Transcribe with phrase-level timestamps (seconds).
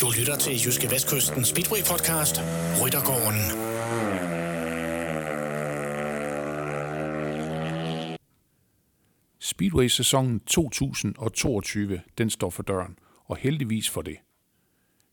[0.00, 2.36] Du lytter til Jyske Vestkysten Speedway Podcast,
[2.82, 3.40] Ryttergården.
[9.40, 14.16] Speedway-sæsonen 2022, den står for døren, og heldigvis for det.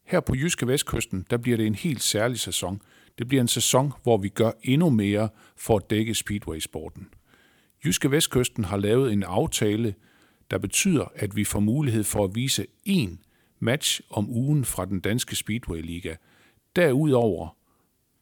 [0.06, 2.82] Her på Jyske Vestkysten, der bliver det en helt særlig sæson.
[3.18, 7.08] Det bliver en sæson, hvor vi gør endnu mere for at dække Speedway-sporten.
[7.86, 9.96] Jyske Vestkysten har lavet en aftale,
[10.52, 13.10] der betyder, at vi får mulighed for at vise én
[13.60, 16.16] match om ugen fra den danske Speedway-liga.
[16.76, 17.56] Derudover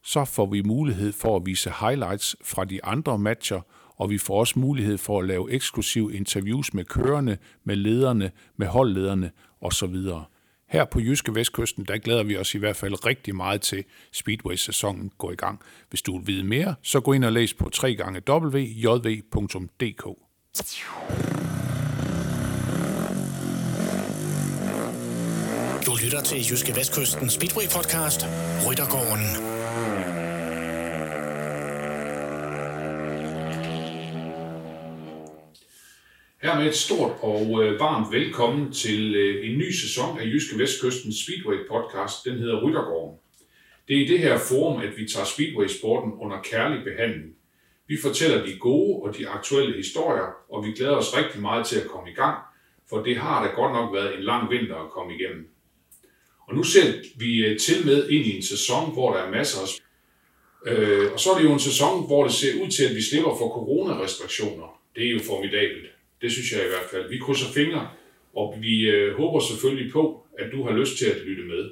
[0.04, 3.62] så får vi mulighed for at vise highlights fra de andre matcher,
[3.96, 8.68] og vi får også mulighed for at lave eksklusive interviews med kørerne, med lederne, med
[8.68, 9.32] holdlederne
[9.62, 9.96] osv.
[10.70, 15.12] Her på Jyske Vestkysten, der glæder vi os i hvert fald rigtig meget til Speedway-sæsonen
[15.18, 15.62] går i gang.
[15.90, 18.68] Hvis du vil vide mere, så gå ind og læs på www.jv.dk.
[25.86, 28.26] Du lytter til Jyske Vestkysten Speedway Podcast,
[28.68, 29.47] Ryttergården.
[36.42, 41.14] Hermed et stort og øh, varmt velkommen til øh, en ny sæson af Jyske Vestkysten
[41.14, 42.26] Speedway podcast.
[42.26, 43.20] Den hedder Ryttergården.
[43.88, 47.36] Det er i det her forum, at vi tager Speedway-sporten under kærlig behandling.
[47.88, 51.80] Vi fortæller de gode og de aktuelle historier, og vi glæder os rigtig meget til
[51.80, 52.38] at komme i gang,
[52.90, 55.50] for det har da godt nok været en lang vinter at komme igennem.
[56.48, 59.62] Og nu ser vi øh, til med ind i en sæson, hvor der er masser
[59.62, 59.68] af
[60.66, 63.02] Øh, og så er det jo en sæson, hvor det ser ud til, at vi
[63.02, 64.82] slipper for coronarestriktioner.
[64.96, 65.97] Det er jo formidabelt.
[66.22, 67.10] Det synes jeg i hvert fald.
[67.10, 67.90] Vi krydser fingre,
[68.36, 71.70] og vi øh, håber selvfølgelig på, at du har lyst til at lytte med.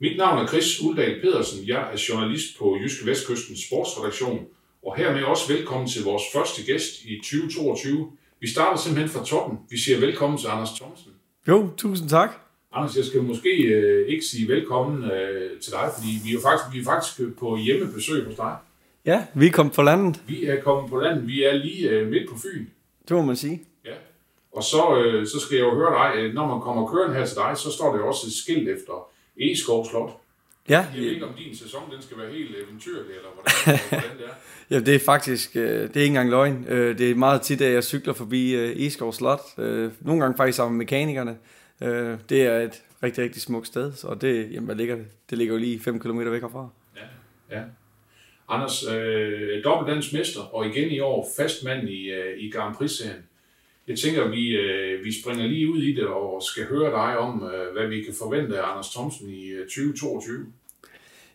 [0.00, 1.68] Mit navn er Chris Uldal Pedersen.
[1.68, 4.46] Jeg er journalist på Jyske Vestkystens sportsredaktion,
[4.86, 8.10] og hermed også velkommen til vores første gæst i 2022.
[8.40, 9.58] Vi starter simpelthen fra toppen.
[9.70, 11.12] Vi siger velkommen til Anders Thomsen.
[11.48, 12.30] Jo, tusind tak.
[12.72, 16.74] Anders, jeg skal måske øh, ikke sige velkommen øh, til dig, fordi vi er faktisk,
[16.74, 18.56] vi er faktisk på hjemmebesøg hos dig.
[19.06, 20.22] Ja, vi er kommet på landet.
[20.28, 21.26] Vi er kommet på landet.
[21.26, 22.66] Vi er lige øh, midt på Fyn.
[23.08, 23.62] Det må man sige.
[23.84, 23.94] Ja.
[24.52, 27.26] Og så, øh, så skal jeg jo høre dig, øh, når man kommer kørende her
[27.26, 29.08] til dig, så står der jo også et skilt efter
[29.40, 30.10] Egeskov Slot.
[30.68, 34.18] Ja, Jeg ved ikke, om din sæson den skal være helt eventyrlig, eller hvordan, hvordan
[34.18, 34.34] det er.
[34.76, 36.64] ja det er faktisk, øh, det er ikke engang løgn.
[36.68, 38.54] Øh, Det er meget tit, at jeg cykler forbi
[38.86, 39.40] Eskov Slot.
[40.00, 41.36] Nogle gange faktisk sammen med mekanikerne.
[42.28, 45.38] Det er et rigtig, rigtig smukt sted, så det, jamen, ligger det?
[45.38, 46.68] Ligger jo lige 5 km væk herfra.
[47.50, 47.60] Ja.
[48.48, 53.22] Anders, øh, dobbeltdansk mester, og igen i år fastmand i, øh, i Grand Prix-serien.
[53.88, 57.44] Jeg tænker, vi, øh, vi springer lige ud i det og skal høre dig om,
[57.44, 60.46] øh, hvad vi kan forvente af Anders Thomsen i øh, 2022.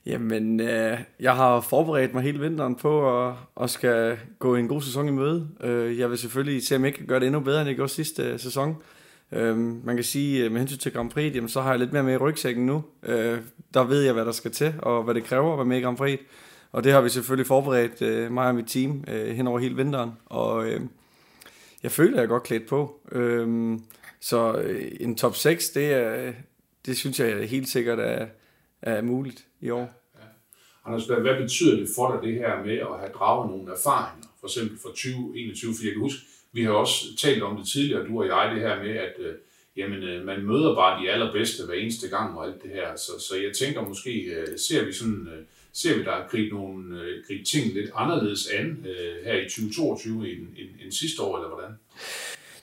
[0.05, 4.81] Jamen, øh, jeg har forberedt mig hele vinteren på at, at skal gå en god
[4.81, 5.47] sæson i møde.
[5.63, 7.91] Øh, jeg vil selvfølgelig se, om jeg kan gøre det endnu bedre, end jeg gjorde
[7.91, 8.75] sidste øh, sæson.
[9.31, 11.93] Øh, man kan sige, øh, med hensyn til Grand Prix, jamen, så har jeg lidt
[11.93, 12.83] mere med i rygsækken nu.
[13.03, 13.37] Øh,
[13.73, 15.81] der ved jeg, hvad der skal til, og hvad det kræver at være med i
[15.81, 16.19] Grand Prix.
[16.71, 19.75] Og det har vi selvfølgelig forberedt, øh, mig og mit team, øh, hen over hele
[19.75, 20.11] vinteren.
[20.25, 20.81] Og øh,
[21.83, 22.99] jeg føler, jeg er godt klædt på.
[23.11, 23.79] Øh,
[24.19, 26.33] så øh, en top 6, det, er,
[26.85, 28.27] det synes jeg helt sikkert er,
[28.81, 29.93] er muligt i år.
[30.15, 30.25] Ja.
[30.85, 34.27] Anders, hvad, hvad betyder det for dig, det her med at have draget nogle erfaringer,
[34.39, 35.73] for eksempel fra 2021?
[35.75, 36.21] Fordi jeg kan huske,
[36.53, 39.33] vi har også talt om det tidligere, du og jeg, det her med, at øh,
[39.77, 42.95] jamen, øh, man møder bare de allerbedste hver eneste gang og alt det her.
[42.95, 45.43] Så, så jeg tænker måske, øh, ser vi sådan, øh,
[45.73, 50.31] ser vi der gribe, nogle, øh, gribe ting lidt anderledes an øh, her i 2022
[50.31, 51.71] end, end, end sidste år, eller hvordan?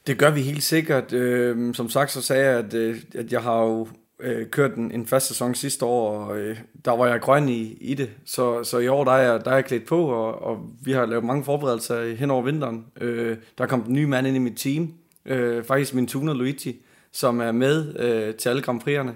[0.06, 1.12] Det gør vi helt sikkert.
[1.12, 3.88] Øh, som sagt, så sagde jeg, at, øh, at jeg har jo
[4.20, 7.76] øh, kørt en, en fast sæson sidste år, og øh, der var jeg grøn i,
[7.80, 8.10] i det.
[8.24, 10.92] Så, så i år, der er, jeg, der er jeg klædt på, og, og vi
[10.92, 12.86] har lavet mange forberedelser hen over vinteren.
[13.00, 14.94] Øh, der kom en ny mand ind i mit team,
[15.26, 16.76] øh, faktisk min tuner Luigi,
[17.12, 19.12] som er med øh, til alle Grand Prix'erne.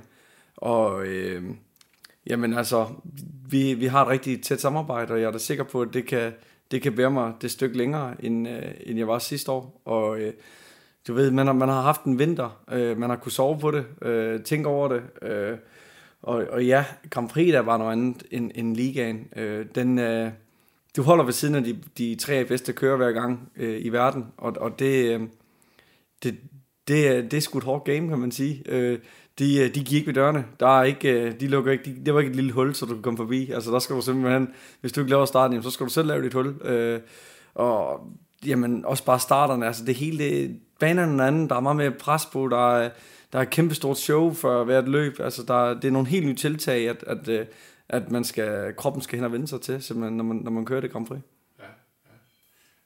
[0.57, 1.43] Og øh,
[2.27, 2.87] jamen altså,
[3.51, 6.07] vi, vi har et rigtig tæt samarbejde, og jeg er da sikker på, at det
[6.07, 6.33] kan,
[6.71, 9.81] det kan bære mig det stykke længere, end, øh, end jeg var sidste år.
[9.85, 10.33] Og øh,
[11.09, 13.71] du ved, man har, man har haft en vinter, øh, man har kunnet sove på
[13.71, 15.59] det, øh, tænke over det, øh,
[16.23, 19.29] og, og ja, Grand Prix der var noget andet end, end ligaen.
[19.37, 20.31] Øh, den, øh,
[20.97, 24.27] du holder ved siden af de, de tre bedste kører hver gang øh, i verden,
[24.37, 25.21] og, og det, øh,
[26.23, 26.39] det,
[26.89, 28.63] det, er, det er sgu et hårdt game, kan man sige.
[28.67, 28.99] Øh,
[29.39, 30.45] de, øh, de gik ikke ved dørene.
[30.61, 32.87] Der er ikke, øh, de lukker ikke, de, det var ikke et lille hul, så
[32.87, 33.51] du kan komme forbi.
[33.51, 34.49] Altså der skal du simpelthen,
[34.81, 36.47] hvis du ikke laver starten, jamen, så skal du selv lave dit hul.
[36.65, 37.01] Øh,
[37.55, 38.01] og
[38.47, 41.91] jamen, også bare starterne, altså det hele, det, banerne og anden, der er meget mere
[41.91, 42.91] pres på, der er,
[43.33, 46.27] der er et kæmpe stort show for hvert løb, altså der, det er nogle helt
[46.27, 47.47] nye tiltag, at, at, øh,
[47.89, 50.65] at man skal, kroppen skal hen og vende sig til, simpelthen, når man, når man
[50.65, 51.21] kører det Grand Prix.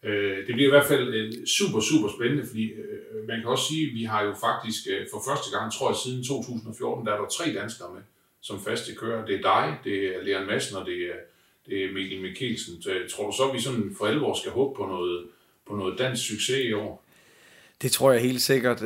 [0.02, 3.64] Øh, det bliver i hvert fald øh, super, super spændende, fordi øh, man kan også
[3.68, 7.12] sige, at vi har jo faktisk øh, for første gang, tror jeg, siden 2014, der
[7.12, 8.02] er der tre danskere med
[8.40, 9.26] som faste kører.
[9.26, 11.18] Det er dig, det er Leon Madsen, og det er,
[11.66, 12.82] det er Mikkel Mikkelsen.
[12.82, 15.26] Så, tror du så, at vi sådan for alvor skal håbe på noget,
[15.68, 17.04] på noget dansk succes i år?
[17.82, 18.80] Det tror jeg helt sikkert.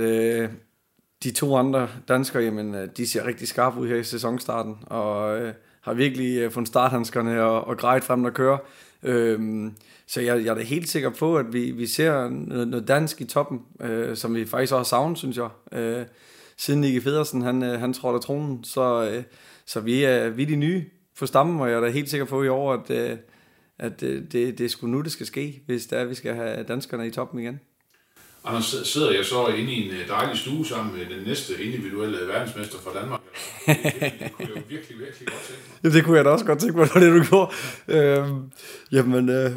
[1.24, 5.38] De to andre danskere, jamen, de ser rigtig skarpe ud her i sæsonstarten, og
[5.80, 8.58] har virkelig fundet starthandskerne og, og grejet frem, der kører.
[9.02, 9.74] Øhm,
[10.06, 13.20] så jeg, jeg er da helt sikker på, at vi, vi ser noget, noget dansk
[13.20, 15.48] i toppen, øh, som vi faktisk også har savnet, synes jeg.
[15.72, 16.06] Øh,
[16.56, 19.22] siden Nicky Federsen, han, øh, han trådte af tronen, så, øh,
[19.66, 20.84] så vi, er, vi er de nye
[21.18, 23.16] på stammen, og jeg er da helt sikker på i år, at, øh,
[23.78, 26.14] at øh, det, det er sgu nu, det skal ske, hvis det er, at vi
[26.14, 27.60] skal have danskerne i toppen igen.
[28.44, 32.18] Anders, sidder jeg så inde i en øh, dejlig stue sammen med den næste individuelle
[32.28, 33.20] verdensmester fra Danmark?
[33.66, 35.78] Det, kunne jeg jo virkelig, virkelig godt tænke mig.
[35.82, 37.52] Jamen, det kunne jeg da også godt tænke mig, det det, du gjorde.
[37.88, 38.50] Øhm,
[38.92, 39.50] jamen, øh,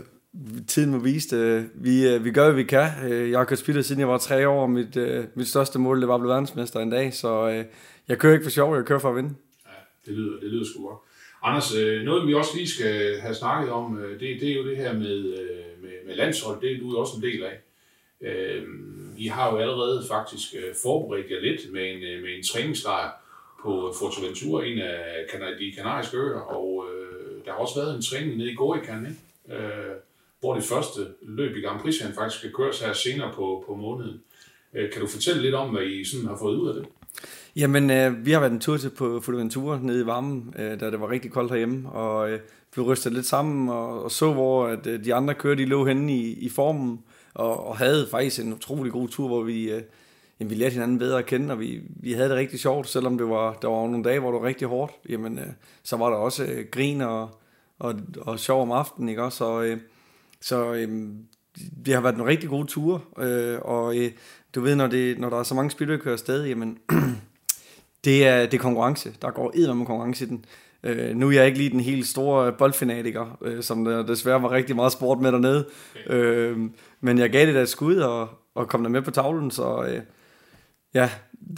[0.67, 1.69] tiden må vise det.
[1.75, 2.89] Vi, øh, vi gør, hvad vi kan.
[3.09, 5.79] Øh, jeg har kørt speeder, siden jeg var tre år, og mit, øh, mit største
[5.79, 7.65] mål, det var at blive verdensmester en dag, så øh,
[8.07, 9.35] jeg kører ikke for sjov, jeg kører for at vinde.
[9.65, 9.71] Ja,
[10.05, 10.99] det lyder, det lyder sgu godt.
[11.43, 14.67] Anders, øh, noget vi også lige skal have snakket om, øh, det, det er jo
[14.69, 17.59] det her med, øh, med, med landshold, det er du også en del af.
[18.21, 18.63] Øh,
[19.17, 23.22] I har jo allerede faktisk øh, forberedt jer lidt med en, øh, med en træningslejr
[23.63, 28.37] på Fortaventura, en af de kanariske øer, og øh, der har også været en træning
[28.37, 29.63] nede i Gorican, ikke?
[29.63, 29.95] Øh,
[30.39, 34.21] hvor det første løb i Grand Prix faktisk skal køres her senere på, på måneden.
[34.73, 36.85] Øh, kan du fortælle lidt om, hvad I sådan har fået ud af det?
[37.55, 40.91] Jamen, øh, vi har været en tur til på Fuerteventura nede i varmen, øh, da
[40.91, 42.39] det var rigtig koldt herhjemme, og øh,
[42.75, 45.85] vi rystede lidt sammen og, og så, hvor at, øh, de andre kører, de lå
[45.85, 46.99] henne i, i formen,
[47.33, 49.81] og, og havde faktisk en utrolig god tur, hvor vi, øh,
[50.43, 53.17] jamen, vi lærte hinanden bedre at kende, og vi, vi havde det rigtig sjovt, selvom
[53.17, 55.45] det var, der var nogle dage, hvor det var rigtig hårdt, jamen, øh,
[55.83, 57.29] så var der også øh, grin og,
[57.79, 59.43] og, og sjov om aftenen, ikke også?
[59.45, 59.77] Og, øh,
[60.41, 61.07] så øh,
[61.85, 64.11] det har været en rigtig god tur, øh, og øh,
[64.55, 66.77] du ved, når, det, når der er så mange spillere, der kører afsted, jamen,
[68.05, 69.13] det er, det er konkurrence.
[69.21, 70.45] Der går edder med konkurrence i den.
[70.83, 74.51] Øh, nu er jeg ikke lige den helt store boldfanatiker, øh, som der desværre var
[74.51, 75.67] rigtig meget sport med dernede.
[76.05, 76.15] Okay.
[76.15, 76.57] Øh,
[77.01, 79.83] men jeg gav det da et skud og, og kom der med på tavlen, så
[79.83, 80.01] øh,
[80.93, 81.09] ja,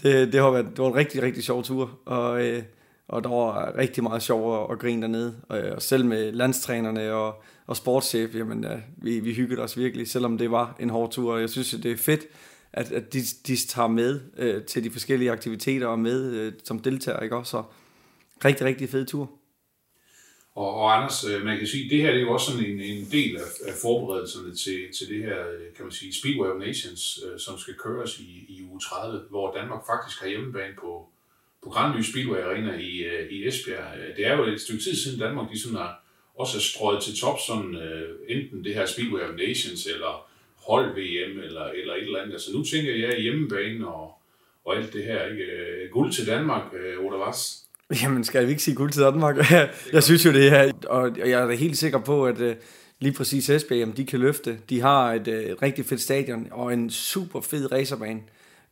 [0.03, 1.99] det, det, har været, det var en rigtig, rigtig sjov tur.
[2.05, 2.63] Og, øh,
[3.07, 5.35] og der var rigtig meget sjov at grine dernede.
[5.49, 9.77] Og, øh, og selv med landstrænerne og, og sportschef, jamen ja, vi, vi hyggede os
[9.77, 11.33] virkelig, selvom det var en hård tur.
[11.33, 12.21] Og jeg synes, det er fedt,
[12.73, 16.79] at, at de, de tager med øh, til de forskellige aktiviteter og med øh, som
[16.79, 17.51] deltager, ikke også?
[17.51, 17.63] Så
[18.45, 19.31] rigtig, rigtig fed tur.
[20.55, 22.65] Og, og Anders, øh, man kan sige, at det her det er jo også sådan
[22.65, 26.47] en, en del af, af forberedelserne til, til det her, øh, kan man sige, Speedway
[26.49, 30.73] of Nations, øh, som skal køres i, i uge 30, hvor Danmark faktisk har hjemmebane
[30.79, 31.09] på,
[31.63, 32.93] på Grandly Speedway Arena i,
[33.29, 34.17] i Esbjerg.
[34.17, 36.03] Det er jo et stykke tid siden Danmark, de sådan har,
[36.35, 37.77] også er strøget til top, sådan,
[38.27, 40.29] enten det her Speedway of Nations, eller
[40.67, 42.33] hold-VM eller, eller et eller andet.
[42.33, 44.19] Altså nu tænker jeg hjemmebane og,
[44.65, 45.25] og alt det her.
[45.25, 45.89] Ikke?
[45.91, 47.64] Guld til Danmark, øh, Oda Vass.
[47.93, 49.51] Jamen, skal vi ikke sige guld til Danmark?
[49.93, 52.55] jeg synes jo det her, og jeg er da helt sikker på, at øh,
[52.99, 54.59] lige præcis Esbjerg, de kan løfte.
[54.69, 58.21] De har et øh, et rigtig fedt stadion og en super fed racerbane.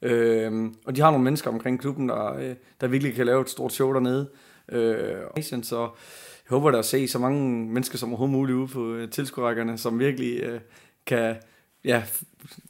[0.01, 3.49] Øhm, og de har nogle mennesker omkring klubben, der, øh, der virkelig kan lave et
[3.49, 4.29] stort show dernede.
[4.71, 8.97] Øh, så jeg håber da at se så mange mennesker som overhovedet muligt ude på
[9.11, 10.59] tilskuerrækkerne, som virkelig øh,
[11.05, 11.35] kan
[11.83, 12.03] ja,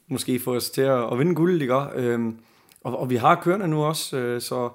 [0.08, 1.74] måske få os til at, at vinde guld, ikke?
[1.94, 2.38] Øhm,
[2.84, 4.70] og, og vi har kørende nu også, øh, så,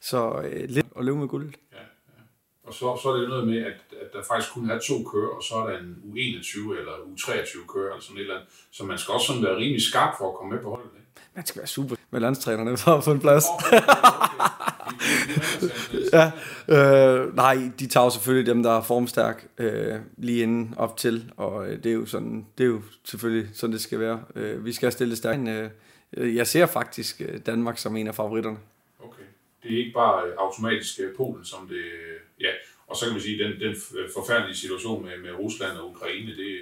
[0.00, 1.52] så øh, lidt at løbe med guld.
[1.72, 2.22] Ja, ja.
[2.62, 5.32] Og så, så er det noget med, at, at der faktisk kun er to kører,
[5.36, 8.48] og så er der en U21 eller U23 kører, eller sådan et eller andet.
[8.70, 10.90] Så man skal også sådan være rimelig skarp for at komme med på holdet.
[10.94, 11.10] Ikke?
[11.34, 13.44] Man skal være super med landstrænerne for at få en plads.
[13.58, 14.70] Okay, okay
[16.12, 16.30] ja,
[16.68, 21.68] øh, nej, de tager selvfølgelig dem, der er formstærk øh, lige inden op til, og
[21.68, 24.20] øh, det er jo sådan, det er jo selvfølgelig sådan, det skal være.
[24.34, 25.48] Øh, vi skal stille stærkt.
[26.16, 28.58] Øh, jeg ser faktisk øh, Danmark som en af favoritterne.
[29.62, 31.84] Det er ikke bare øh, automatisk Polen, som det...
[32.40, 32.50] Ja,
[32.86, 33.76] og så kan man sige, den, den
[34.14, 36.58] forfærdelige situation med, med Rusland og Ukraine, det,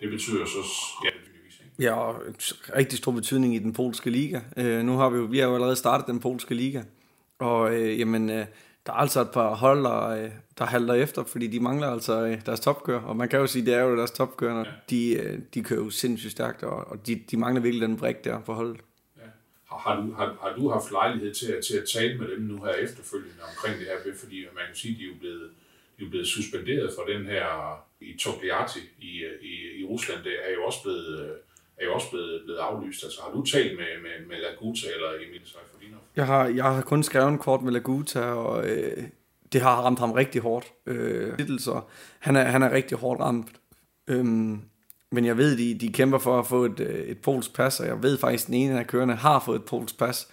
[0.00, 0.62] det betyder så...
[1.04, 1.10] Ja,
[1.78, 2.22] Ja, og
[2.76, 4.40] rigtig stor betydning i den polske liga.
[4.56, 6.82] Øh, nu har vi jo, vi har jo allerede startet den polske liga,
[7.38, 8.46] og øh, jamen, øh,
[8.86, 12.26] der er altså et par hold, der, øh, der halter efter, fordi de mangler altså
[12.26, 13.00] øh, deres topkører.
[13.00, 14.64] Og man kan jo sige, det er jo deres topkører, ja.
[14.90, 18.24] de, øh, de kører jo sindssygt stærkt, og, og de, de mangler virkelig den brik
[18.24, 18.80] der på holdet.
[19.70, 22.42] Har, har, du, har, har du haft lejlighed til at, til at tale med dem
[22.42, 24.14] nu her efterfølgende omkring det her?
[24.22, 25.50] Fordi man kan sige, at de er jo blevet,
[25.98, 27.46] de er blevet suspenderet fra den her
[28.00, 30.24] i Togliatti i, i, i Rusland.
[30.24, 31.36] Det er jo også blevet
[31.78, 33.04] er jo også blevet, blevet aflyst.
[33.04, 36.00] Altså har du talt med, med, med Laguta eller Emil Seifelinov?
[36.16, 39.04] Jeg har, jeg har kun skrevet en kort med Laguta, og øh,
[39.52, 40.72] det har ramt ham rigtig hårdt.
[40.86, 41.80] Øh, så
[42.18, 43.48] han er, han er rigtig hårdt ramt.
[44.08, 44.60] Øhm,
[45.16, 47.86] men jeg ved, de, de kæmper for at få et, øh, et polsk pas, og
[47.86, 50.28] jeg ved faktisk, at den ene af kørende har fået et polsk pas.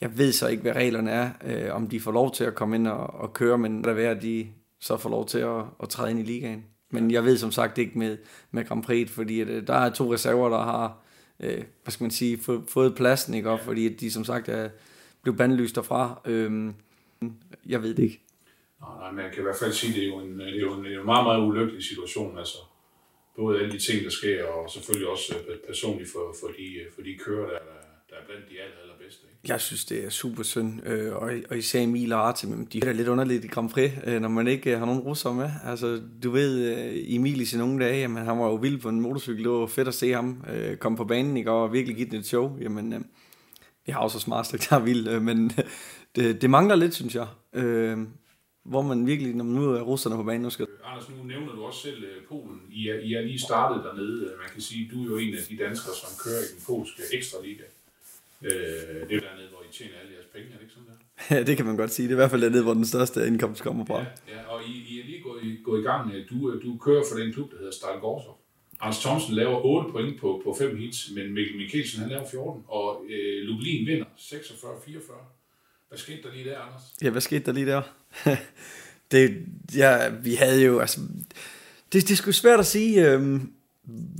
[0.00, 2.76] Jeg ved så ikke, hvad reglerne er, øh, om de får lov til at komme
[2.76, 4.46] ind og, og køre, men der er at de
[4.80, 6.64] så får lov til at, at træde ind i ligaen.
[6.90, 8.16] Men jeg ved som sagt ikke med,
[8.50, 10.98] med Grand Prix, fordi at, øh, der er to reserver, der har
[11.40, 13.50] øh, hvad skal man sige, få, fået pladsen, ikke?
[13.50, 14.68] Og fordi at de som sagt er
[15.22, 16.20] blevet bandlyst derfra.
[16.24, 16.72] Øh,
[17.66, 18.20] jeg ved det ikke.
[18.80, 20.56] Nej, men jeg kan i hvert fald sige, at øh, det er jo en, det
[20.56, 22.38] er jo en, det er en meget, meget ulykkelig situation.
[22.38, 22.58] Altså,
[23.36, 26.86] både alle de ting, der sker, og selvfølgelig også øh, personligt for, for, de, øh,
[26.94, 27.58] for de kører, der,
[28.10, 29.22] der er blandt de aller, allerbedste.
[29.30, 29.52] Ikke?
[29.52, 32.92] Jeg synes, det er super synd, øh, og, og især Emil og Artem, de er
[32.92, 35.50] lidt underligt i Grand Prix, når man ikke har nogen russer med.
[35.64, 36.76] Altså, du ved,
[37.06, 39.66] Emil i sine unge dage, jamen, han var jo vild på en motorcykel, det var
[39.66, 40.44] fedt at se ham
[40.78, 42.58] komme på banen ikke, og virkelig give den et show.
[42.60, 43.06] Jamen,
[43.86, 45.52] vi har også smart der er vild, men
[46.16, 47.26] det, det mangler lidt, synes jeg
[48.64, 50.66] hvor man virkelig, når man nu er russerne på banen, nu skal...
[50.84, 52.60] Anders, nu nævner du også selv uh, Polen.
[52.70, 54.20] I er, I er lige startet dernede.
[54.42, 57.02] Man kan sige, du er jo en af de danskere, som kører i den polske
[57.12, 57.64] ekstra liga.
[58.40, 60.98] Uh, det er dernede, hvor I tjener alle jeres penge, er det ikke sådan der?
[61.30, 62.08] Ja, det kan man godt sige.
[62.08, 63.98] Det er i hvert fald dernede, hvor den største indkomst kommer fra.
[63.98, 66.12] Ja, ja og I, I er lige gået, I, gået i gang.
[66.30, 68.40] Du, du kører for den klub, der hedder Style Gorsov.
[68.80, 72.64] Anders Thomsen laver 8 point på, på 5 hits, men Mikkel Mikkelsen han laver 14,
[72.68, 75.12] og øh, Lublin vinder 46-44.
[75.88, 76.82] Hvad skete der lige der, Anders?
[77.02, 77.82] Ja, hvad skete der lige der?
[79.12, 79.36] det,
[79.76, 81.00] ja, vi havde jo, altså,
[81.92, 83.10] det, det er sgu svært at sige.
[83.10, 83.50] Øhm,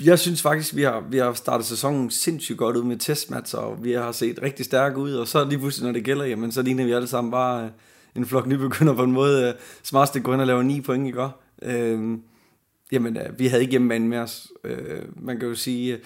[0.04, 3.84] jeg synes faktisk, vi har, vi har startet sæsonen sindssygt godt ud med testmatcher, og
[3.84, 6.62] vi har set rigtig stærke ud, og så lige pludselig, når det gælder, jamen, så
[6.62, 7.70] ligner vi alle sammen bare øh,
[8.16, 9.48] en flok nybegynder på en måde.
[9.48, 11.28] Øh, Smartstick går ind og laver 9 point, ikke?
[11.62, 12.22] Øhm,
[12.92, 14.48] jamen, øh, vi havde ikke hjemmebane med os.
[14.64, 16.00] Øh, man kan jo sige, øh,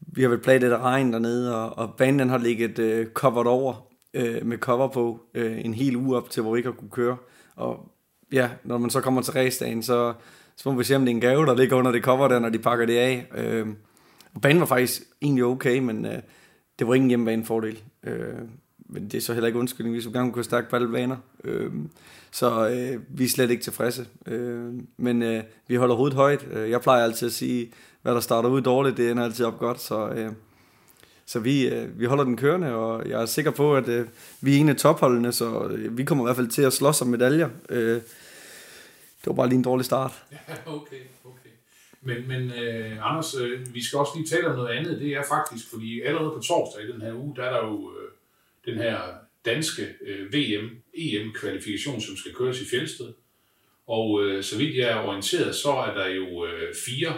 [0.00, 3.46] vi har vel plaget lidt af regn dernede, og, og banen har ligget øh, covered
[3.46, 3.86] over,
[4.16, 6.90] øh, med cover på, øh, en hel uge op til, hvor vi ikke har kunne
[6.90, 7.16] køre.
[7.56, 7.92] Og
[8.32, 10.14] ja, når man så kommer til racedagen, så,
[10.56, 12.38] så må vi se, om det er en gave, der ligger under det cover der,
[12.38, 13.26] når de pakker det af.
[13.36, 13.66] Øh,
[14.34, 16.18] og banen var faktisk egentlig okay, men øh,
[16.78, 17.82] det var ingen hjemmebanefordel.
[18.04, 18.34] Øh,
[18.88, 21.16] men det er så heller ikke undskyldning, vi så gerne kunne stærke på alle baner.
[21.44, 21.72] Øh,
[22.30, 24.06] så øh, vi er slet ikke tilfredse.
[24.26, 26.46] Øh, men øh, vi holder hovedet højt.
[26.52, 29.58] Øh, jeg plejer altid at sige, hvad der starter ud dårligt, det ender altid op
[29.58, 29.80] godt.
[29.80, 30.32] Så, øh,
[31.26, 34.06] så vi, øh, vi holder den kørende, og jeg er sikker på, at øh,
[34.40, 37.02] vi er en af topholdene, så øh, vi kommer i hvert fald til at slås
[37.02, 37.48] om medaljer.
[37.70, 38.00] Øh,
[39.20, 40.12] det var bare lige en dårlig start.
[40.32, 41.50] Ja, okay, okay.
[42.02, 45.00] Men, men øh, Anders, øh, vi skal også lige tale om noget andet.
[45.00, 47.92] Det er faktisk, fordi allerede på torsdag i den her uge, der er der jo
[47.92, 48.10] øh,
[48.72, 48.98] den her
[49.44, 53.12] danske øh, VM, EM-kvalifikation, som skal køres i Fjeldsted.
[53.86, 57.14] Og øh, så vidt jeg er orienteret, så er der jo øh, fire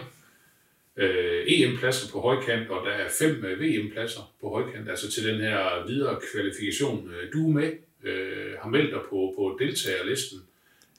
[0.99, 5.41] øh, EM-pladser på højkant, og der er fem øh, VM-pladser på højkant, altså til den
[5.41, 7.11] her videre kvalifikation.
[7.11, 7.71] Øh, du er med,
[8.03, 10.39] øh, har meldt dig på, på deltagerlisten.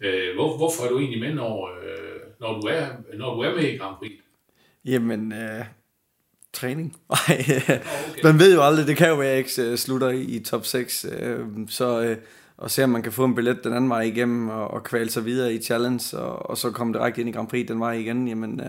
[0.00, 3.54] Øh, hvor, hvorfor er du egentlig med, når, øh, når, du er, når du er
[3.54, 4.12] med i Grand Prix?
[4.84, 5.64] Jamen, øh,
[6.52, 6.96] træning.
[7.08, 7.78] okay.
[8.24, 10.38] Man ved jo aldrig, det kan jo være, at jeg ikke øh, slutter i, i
[10.38, 11.38] top 6, øh,
[11.68, 12.02] så...
[12.02, 12.16] Øh,
[12.60, 15.10] og se om man kan få en billet den anden vej igennem og, og kvæle
[15.10, 17.92] sig videre i challenge og, og så komme direkte ind i Grand Prix den vej
[17.92, 18.66] igen, jamen øh,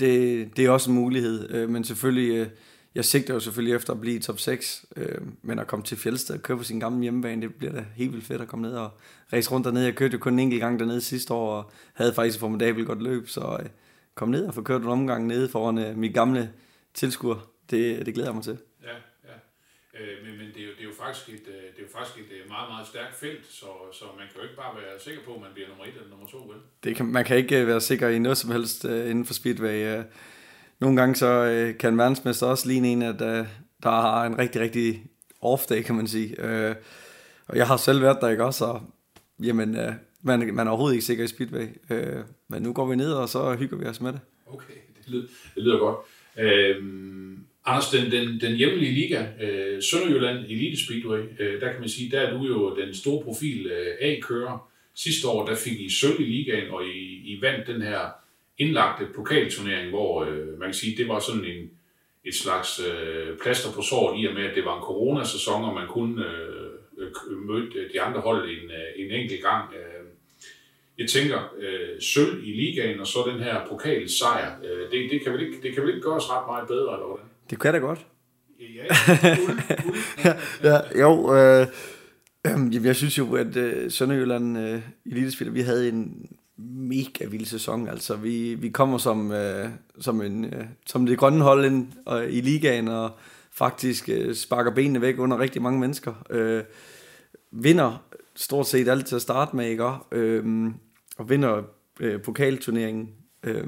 [0.00, 2.46] det, det er også en mulighed, øh, men selvfølgelig, øh,
[2.94, 5.96] jeg sigter jo selvfølgelig efter at blive i top 6, øh, men at komme til
[5.96, 8.66] Fjeldsted og køre på sin gamle hjemmebane, det bliver da helt vildt fedt at komme
[8.68, 8.90] ned og
[9.32, 9.84] race rundt dernede.
[9.84, 12.86] Jeg kørte jo kun en enkelt gang dernede sidste år, og havde faktisk et formidabelt
[12.86, 13.68] godt løb, så øh,
[14.14, 16.50] kom ned og få kørt en omgang nede foran øh, mit gamle
[16.94, 17.50] tilskuer.
[17.70, 18.58] Det, det glæder jeg mig til.
[19.98, 21.92] Øh, men, men det, er jo, det, er jo faktisk et, øh, det er jo
[21.98, 25.00] faktisk et øh, meget, meget stærkt felt, så, så man kan jo ikke bare være
[25.00, 26.60] sikker på, at man bliver nummer et eller nummer to, vel?
[26.84, 30.02] Det kan, man kan ikke være sikker i noget som helst inden for speedway.
[30.78, 31.30] nogle gange så
[31.78, 33.18] kan verdensmester også ligne en, at
[33.82, 35.06] der har en rigtig, rigtig
[35.42, 36.42] off-day, kan man sige.
[37.46, 38.64] Og jeg har selv været der, ikke også?
[38.64, 38.82] Og,
[39.42, 39.76] jamen,
[40.22, 41.66] man, man er overhovedet ikke sikker i speedway.
[42.48, 44.20] Men nu går vi ned, og så hygger vi os med det.
[44.46, 45.98] Okay, det lyder, det lyder godt.
[46.36, 46.84] Uh,
[47.64, 52.10] Anders, den, den, den hjemlige liga, øh, Sønderjylland Elite Speedway, øh, der kan man sige,
[52.10, 54.70] der er du jo den store profil øh, A-kører.
[54.94, 58.00] Sidste år, der fik I sølv i ligaen, og I, I vandt den her
[58.58, 61.70] indlagte pokalturnering, hvor øh, man kan sige, det var sådan en,
[62.24, 65.74] et slags øh, plaster på såret i og med, at det var en coronasæson, og
[65.74, 69.74] man kunne øh, øh møde de andre hold en, øh, en enkelt gang.
[69.74, 70.06] Øh,
[70.98, 75.32] jeg tænker, øh, sølv i ligaen, og så den her pokalsejr, øh, det, det, kan
[75.32, 77.29] vel ikke, det kan vel ikke gøres ret meget bedre, eller hvordan?
[77.50, 78.06] Det kan da godt.
[78.60, 78.84] Ja,
[80.24, 80.34] ja,
[80.94, 81.34] ja jo.
[81.34, 81.66] Øh,
[82.46, 86.26] øh, jeg synes jo, at øh, Sønderjylland øh, Elitespiller, vi havde en
[86.58, 87.88] mega vild sæson.
[87.88, 89.68] Altså, vi, vi kommer som, øh,
[90.00, 93.10] som, en, øh, som det grønne hold ind, og, i ligaen, og
[93.52, 96.26] faktisk øh, sparker benene væk under rigtig mange mennesker.
[96.30, 96.62] Øh,
[97.50, 98.04] vinder
[98.34, 99.90] stort set alt til at starte med, ikke?
[100.12, 100.70] Øh,
[101.18, 101.62] og vinder
[102.00, 103.08] øh, pokalturneringen.
[103.44, 103.64] Øh,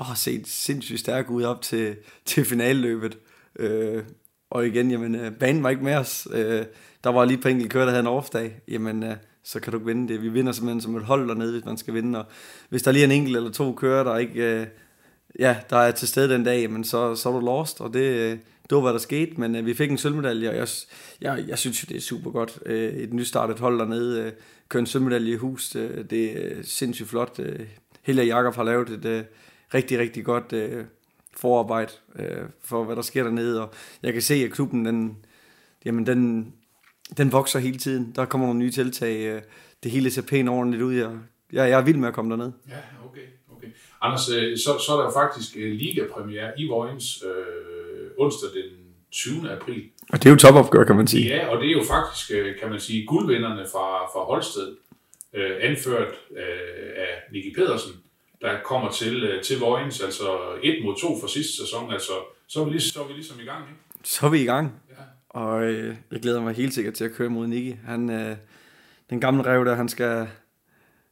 [0.00, 3.18] og har set sindssygt stærk ud op til, til finaleløbet.
[3.58, 4.02] Øh,
[4.50, 6.28] og igen, jamen, øh, banen var ikke med os.
[6.32, 6.64] Øh,
[7.04, 8.60] der var lige på enkelt kører, der havde en off-dag.
[8.68, 10.22] Jamen, øh, så kan du ikke vinde det.
[10.22, 12.18] Vi vinder simpelthen som et hold dernede, hvis man skal vinde.
[12.18, 12.24] Og
[12.68, 14.60] hvis der lige er en enkelt eller to kører, der ikke...
[14.60, 14.66] Øh,
[15.38, 18.00] ja, der er til stede den dag, men så, så er du lost, og det,
[18.00, 18.30] øh,
[18.70, 20.68] det var, hvad der skete, men øh, vi fik en sølvmedalje, og jeg,
[21.20, 22.58] jeg, jeg synes jo, det er super godt.
[22.66, 24.32] Øh, et nystartet hold dernede, øh,
[24.68, 27.38] kører en sølvmedalje i hus, øh, det er sindssygt flot.
[27.38, 27.60] Øh,
[28.02, 29.22] Helge Jakob har lavet et øh,
[29.74, 30.84] rigtig, rigtig godt øh,
[31.36, 35.16] forarbejde øh, for, hvad der sker dernede, og jeg kan se, at klubben, den,
[35.84, 36.52] jamen, den,
[37.16, 38.12] den vokser hele tiden.
[38.16, 39.16] Der kommer nogle nye tiltag.
[39.20, 39.42] Øh,
[39.82, 40.94] det hele ser pænt ordentligt ud.
[40.94, 41.10] Jeg,
[41.52, 42.52] jeg, jeg er vild med at komme derned.
[42.68, 42.74] Ja,
[43.08, 43.26] okay.
[43.52, 43.66] okay.
[44.02, 48.70] Anders, øh, så, så er der faktisk øh, ligapremiere i Vojens øh, onsdag den
[49.12, 49.50] 20.
[49.50, 49.82] april.
[50.12, 51.28] Og det er jo topopgør, kan man sige.
[51.28, 54.76] Ja, og det er jo faktisk, kan man sige, guldvinderne fra, fra Holsted,
[55.34, 57.92] øh, anført øh, af Nicky Pedersen,
[58.40, 60.28] der kommer til, til Vojens, altså
[60.62, 62.12] et mod to for sidste sæson, altså
[62.46, 63.80] så er vi, lige, så er vi ligesom i gang, ikke?
[64.02, 64.72] Så er vi i gang.
[65.28, 67.76] Og øh, jeg glæder mig helt sikkert til at køre mod Nicky.
[67.84, 68.36] Han, øh,
[69.10, 70.28] den gamle rev der, han skal...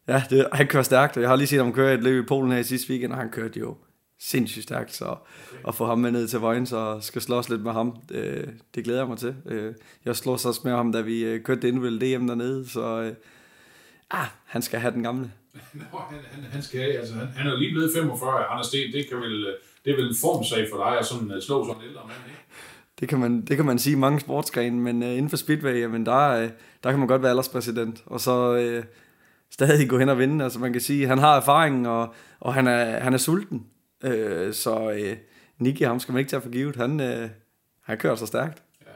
[0.09, 2.27] Ja, det, han kører stærkt, og jeg har lige set ham køre et løb i
[2.27, 3.77] Polen her i sidste weekend, og han kørte jo
[4.21, 5.69] sindssygt stærkt, så okay.
[5.69, 8.85] at få ham med ned til vejen, så skal slås lidt med ham, det, det
[8.85, 9.37] glæder jeg mig til.
[9.47, 13.01] Øh, jeg slås også med ham, da vi øh, kørte det individuelle DM dernede, så
[13.01, 13.15] øh,
[14.11, 15.33] ah, han skal have den gamle.
[15.93, 18.81] Nå, han, han, han skal altså han, han er jo lige blevet 45, Anders, det,
[18.93, 19.47] det, kan vel,
[19.85, 22.43] det er vel en formsag for dig at sådan, slå sådan en ældre mand, ikke?
[23.01, 25.81] Det kan man, det kan man sige i mange sportsgrene, men uh, inden for Speedway,
[25.81, 26.51] jamen der, uh,
[26.83, 28.85] der kan man godt være alderspræsident, og så uh,
[29.51, 30.45] stadig gå hen og vinde.
[30.45, 33.67] Altså man kan sige, han har erfaring, og, og han, er, han er sulten.
[34.05, 35.17] Uh, så uh,
[35.59, 36.77] Nicky, ham skal man ikke tage for givet.
[36.77, 37.31] Han, uh,
[37.83, 38.63] han kører så stærkt.
[38.87, 38.93] Ja.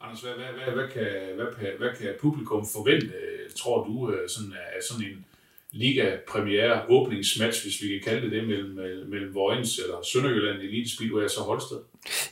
[0.00, 3.12] Anders, hvad, hvad, hvad, hvad, kan, hvad, hvad kan publikum forvente,
[3.56, 5.24] tror du, sådan, af sådan en
[5.72, 10.58] liga premiere åbningsmatch, hvis vi kan kalde det det, mellem, øh, mellem Vojens eller Sønderjylland
[10.58, 11.76] Elite Speedway og så Holsted?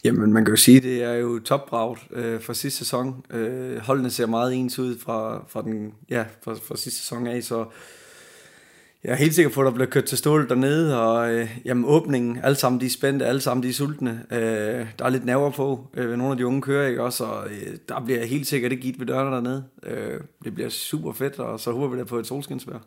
[0.05, 3.25] Jamen, man kan jo sige, det er jo topbragt øh, for sidste sæson.
[3.31, 7.43] Øh, holdene ser meget ens ud fra, fra, den, ja, fra, fra sidste sæson af,
[7.43, 7.65] så
[9.05, 11.85] jeg er helt sikker på, at der bliver kørt til stål dernede, og øh, jamen,
[11.85, 14.23] åbningen, alle sammen de er spændte, alle sammen de er sultne.
[14.33, 17.49] Øh, der er lidt nerver på, øh, nogle af de unge kører, ikke også, og
[17.51, 19.65] øh, der bliver helt sikkert ikke givet ved dørene dernede.
[19.83, 22.87] Øh, det bliver super fedt, og så håber vi da på et solskinsvær.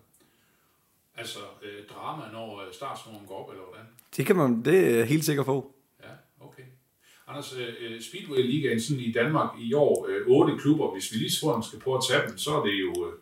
[1.20, 3.86] Altså øh, drama, når øh, startsnoren går op, eller hvordan?
[4.18, 5.76] Det kan man, det er helt sikker på.
[6.04, 6.14] Ja,
[6.46, 6.64] okay.
[7.28, 11.18] Anders, øh, øh Speedway Ligaen sådan i Danmark i år, øh, otte klubber, hvis vi
[11.18, 13.14] lige sådan skal prøve at tage dem, så er det jo øh,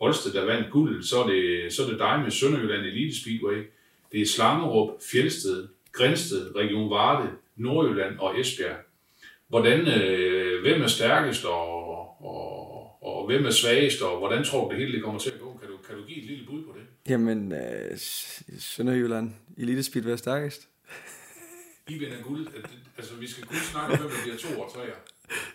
[0.00, 3.70] Holsted, der vandt guld, så er det, så er det dig med Sønderjylland Elite Speedway,
[4.12, 8.76] det er Slangerup, Fjeldsted, Grænsted, Region Varde, Nordjylland og Esbjerg.
[9.48, 14.70] Hvordan, øh, hvem er stærkest og, og, og hvem er svagest, og hvordan tror du
[14.70, 15.58] det hele det kommer til at gå?
[15.60, 16.63] Kan du, kan du give et lille bud?
[17.08, 17.98] Jamen, øh,
[18.58, 20.68] Sønderjylland, Elite Speed er stærkest.
[21.88, 22.46] I vinder guld.
[22.98, 24.80] Altså, vi skal kun snakke om, hvem der bliver to og tre.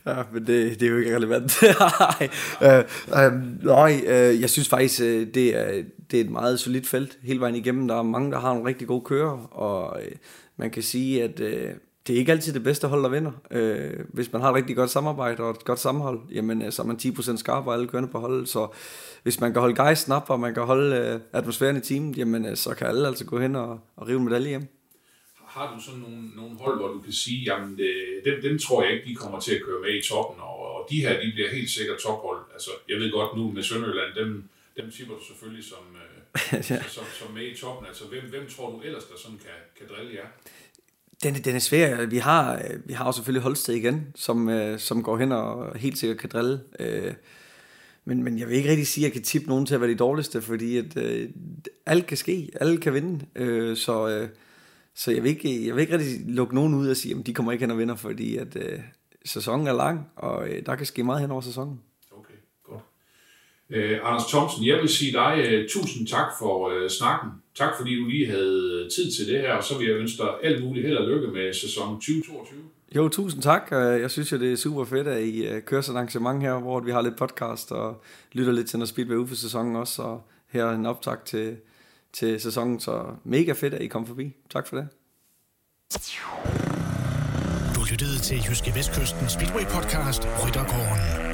[0.06, 1.54] Ja, men det, det er jo ikke relevant.
[2.00, 2.30] nej,
[2.62, 2.84] øh,
[3.26, 7.20] øh, nej øh, jeg synes faktisk, øh, det er, det er et meget solidt felt
[7.22, 7.88] hele vejen igennem.
[7.88, 10.12] Der er mange, der har nogle rigtig gode kører, og øh,
[10.58, 11.74] man kan sige, at øh,
[12.10, 13.32] det er ikke altid det bedste hold, der vinder.
[13.52, 16.82] Øh, hvis man har et rigtig godt samarbejde og et godt sammenhold, jamen, øh, så
[16.82, 18.50] er man 10% skarp og alle kørende på holdet.
[18.50, 18.68] Så
[19.24, 22.46] hvis man kan holde gejsten op, og man kan holde øh, atmosfæren i teamet, jamen,
[22.46, 24.68] øh, så kan alle altså gå hen og, og rive medalje hjem.
[25.46, 27.92] Har du sådan nogle, nogle hold, hvor du kan sige, jamen det,
[28.26, 30.88] dem, dem tror jeg ikke, de kommer til at køre med i toppen, og, og
[30.90, 32.42] de her, de bliver helt sikkert tophold.
[32.54, 36.20] Altså, jeg ved godt nu med Sønderjylland, dem, dem tipper du selvfølgelig som, øh,
[36.72, 36.84] ja.
[36.96, 37.88] som, som med i toppen.
[37.88, 40.28] Altså, hvem, hvem tror du ellers, der sådan kan, kan drille jer?
[41.24, 42.06] Den, den er svær.
[42.06, 45.78] Vi har, øh, vi har jo selvfølgelig Holsted igen, som, øh, som går hen og
[45.78, 46.60] helt sikkert kan drille.
[46.80, 47.14] Øh,
[48.06, 49.90] men, men jeg vil ikke rigtig sige, at jeg kan tippe nogen til at være
[49.90, 51.30] de dårligste, fordi at, øh,
[51.86, 52.50] alt kan ske.
[52.62, 53.26] Alle kan vinde.
[53.36, 54.30] Øh, så, øh,
[54.96, 57.34] så jeg vil, ikke, jeg vil ikke rigtig lukke nogen ud og sige, at de
[57.34, 58.80] kommer ikke hen og vinder, fordi at, øh,
[59.26, 61.80] sæsonen er lang, og øh, der kan ske meget hen over sæsonen.
[63.70, 67.30] Øh, Anders Thomsen, jeg vil sige dig uh, tusind tak for uh, snakken.
[67.56, 70.30] Tak fordi du lige havde tid til det her, og så vil jeg ønske dig
[70.44, 72.60] alt muligt held og lykke med sæson 2022.
[72.96, 73.68] Jo, tusind tak.
[73.72, 76.60] Jeg synes jo, det er super fedt, at I øh, kører sådan et arrangement her,
[76.60, 78.04] hvor vi har lidt podcast og
[78.34, 80.02] lytter lidt til noget Speedway ude for sæsonen også.
[80.02, 81.58] Og her en optag til,
[82.14, 84.36] til sæsonen, så mega fedt, at I kom forbi.
[84.50, 84.88] Tak for det.
[87.76, 91.29] Du lyttede til Jyske Vestkysten Speedway podcast Ryttergården.